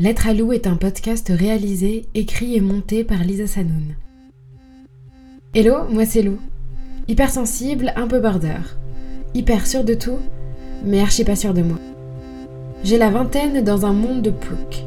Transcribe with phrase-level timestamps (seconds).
[0.00, 3.96] Lettre à Lou est un podcast réalisé, écrit et monté par Lisa Sanoun.
[5.54, 6.38] Hello, moi c'est Lou.
[7.06, 8.62] Hypersensible, un peu border.
[9.34, 10.16] Hyper sûr de tout,
[10.86, 11.76] mais archi pas sûr de moi.
[12.82, 14.86] J'ai la vingtaine dans un monde de plouc.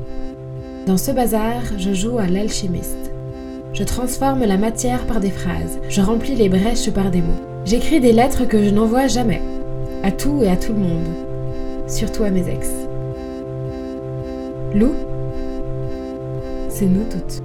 [0.88, 3.12] Dans ce bazar, je joue à l'alchimiste.
[3.74, 7.40] Je transforme la matière par des phrases, je remplis les brèches par des mots.
[7.66, 9.44] J'écris des lettres que je n'envoie jamais,
[10.02, 11.08] à tout et à tout le monde,
[11.88, 12.83] surtout à mes ex.
[14.76, 14.92] Lou,
[16.67, 17.43] c'est nous toutes.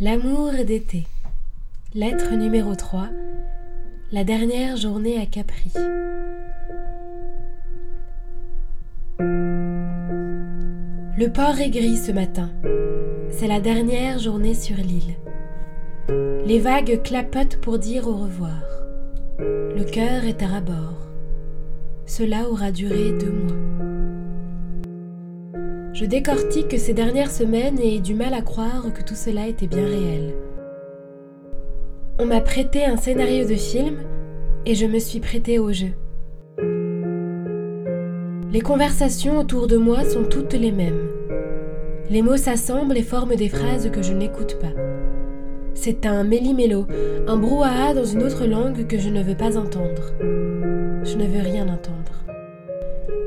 [0.00, 1.04] L'amour d'été.
[1.94, 3.06] Lettre numéro 3.
[4.10, 5.70] La dernière journée à Capri.
[11.16, 12.50] Le port est gris ce matin.
[13.30, 15.14] C'est la dernière journée sur l'île.
[16.44, 18.60] Les vagues clapotent pour dire au revoir.
[19.38, 21.11] Le cœur est à rabord.
[22.06, 23.56] Cela aura duré deux mois.
[25.92, 29.66] Je décortique ces dernières semaines et ai du mal à croire que tout cela était
[29.66, 30.34] bien réel.
[32.18, 33.96] On m'a prêté un scénario de film
[34.66, 35.92] et je me suis prêtée au jeu.
[38.52, 41.08] Les conversations autour de moi sont toutes les mêmes.
[42.10, 44.72] Les mots s'assemblent et forment des phrases que je n'écoute pas.
[45.74, 46.86] C'est un méli-mélo,
[47.26, 50.12] un brouhaha dans une autre langue que je ne veux pas entendre.
[51.04, 52.12] Je ne veux rien entendre.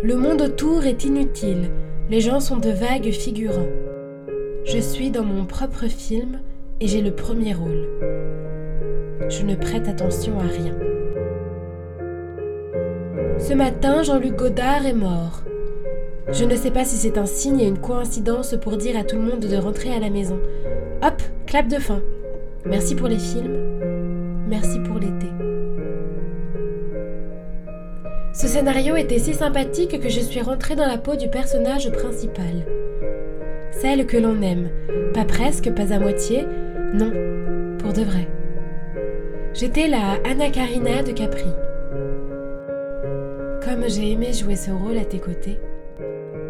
[0.03, 1.71] Le monde autour est inutile,
[2.09, 3.67] les gens sont de vagues figurants.
[4.63, 6.39] Je suis dans mon propre film
[6.79, 7.87] et j'ai le premier rôle.
[9.29, 10.75] Je ne prête attention à rien.
[13.39, 15.43] Ce matin, Jean-Luc Godard est mort.
[16.31, 19.17] Je ne sais pas si c'est un signe et une coïncidence pour dire à tout
[19.17, 20.39] le monde de rentrer à la maison.
[21.03, 22.01] Hop, clap de fin.
[22.65, 23.57] Merci pour les films.
[24.47, 25.54] Merci pour l'été.
[28.35, 32.65] Ce scénario était si sympathique que je suis rentrée dans la peau du personnage principal.
[33.71, 34.67] Celle que l'on aime.
[35.13, 36.45] Pas presque, pas à moitié.
[36.93, 37.13] Non,
[37.77, 38.27] pour de vrai.
[39.53, 41.47] J'étais la Anna Karina de Capri.
[43.63, 45.57] Comme j'ai aimé jouer ce rôle à tes côtés.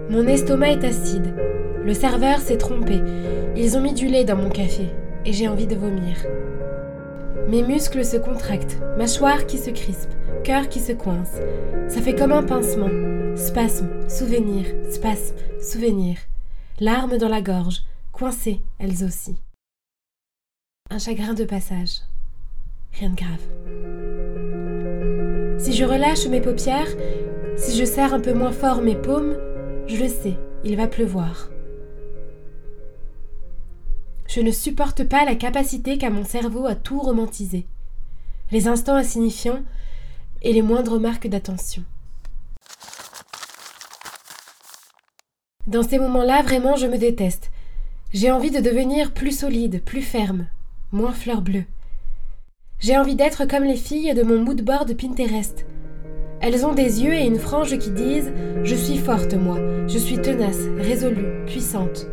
[0.09, 1.35] Mon estomac est acide.
[1.83, 2.99] Le serveur s'est trompé.
[3.55, 4.87] Ils ont mis du lait dans mon café
[5.23, 6.15] et j'ai envie de vomir.
[7.47, 10.09] Mes muscles se contractent, mâchoire qui se crispe,
[10.43, 11.33] cœur qui se coince.
[11.87, 12.89] Ça fait comme un pincement.
[13.35, 16.17] Spasme, souvenir, spasme, souvenir.
[16.79, 19.35] Larmes dans la gorge, coincées, elles aussi.
[20.89, 22.01] Un chagrin de passage.
[22.93, 23.41] Rien de grave.
[25.59, 26.89] Si je relâche mes paupières,
[27.57, 29.37] si je serre un peu moins fort mes paumes,
[29.87, 31.49] je le sais, il va pleuvoir.
[34.35, 37.65] Je ne supporte pas la capacité qu'a mon cerveau à tout romantiser,
[38.51, 39.61] les instants insignifiants
[40.41, 41.83] et les moindres marques d'attention.
[45.67, 47.49] Dans ces moments-là, vraiment, je me déteste.
[48.11, 50.47] J'ai envie de devenir plus solide, plus ferme,
[50.91, 51.63] moins fleur bleue.
[52.81, 55.65] J'ai envie d'être comme les filles de mon moodboard Pinterest.
[56.41, 60.21] Elles ont des yeux et une frange qui disent Je suis forte, moi, je suis
[60.21, 62.07] tenace, résolue, puissante.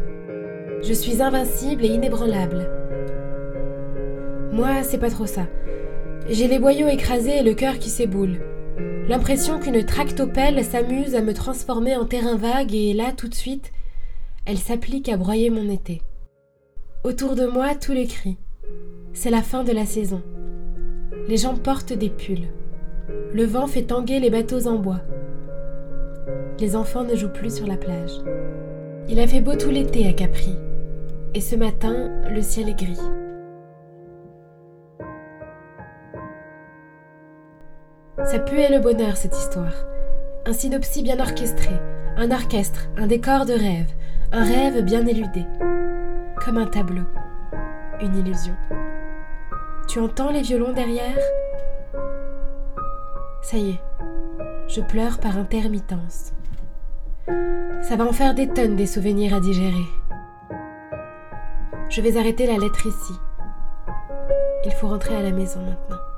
[0.83, 2.69] Je suis invincible et inébranlable.
[4.53, 5.47] Moi, c'est pas trop ça.
[6.29, 8.41] J'ai les boyaux écrasés et le cœur qui s'éboule.
[9.09, 13.71] L'impression qu'une tractopelle s'amuse à me transformer en terrain vague et là, tout de suite,
[14.45, 16.03] elle s'applique à broyer mon été.
[17.05, 18.39] Autour de moi, tous les cris.
[19.13, 20.21] C'est la fin de la saison.
[21.29, 22.49] Les gens portent des pulls.
[23.33, 25.01] Le vent fait tanguer les bateaux en bois.
[26.59, 28.21] Les enfants ne jouent plus sur la plage.
[29.09, 30.57] Il a fait beau tout l'été à Capri.
[31.35, 33.01] Et ce matin, le ciel est gris.
[38.25, 39.73] Ça puait le bonheur, cette histoire.
[40.45, 41.71] Un synopsis bien orchestré,
[42.19, 43.91] un orchestre, un décor de rêve,
[44.31, 45.47] un rêve bien éludé.
[46.45, 47.05] Comme un tableau,
[48.03, 48.55] une illusion.
[49.89, 51.19] Tu entends les violons derrière?
[53.41, 53.81] Ça y est,
[54.69, 56.33] je pleure par intermittence.
[57.83, 59.87] Ça va en faire des tonnes des souvenirs à digérer.
[61.95, 63.13] Je vais arrêter la lettre ici.
[64.65, 66.12] Il faut rentrer à la maison maintenant.